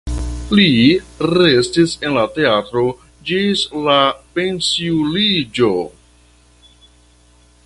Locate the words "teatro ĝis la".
2.39-4.01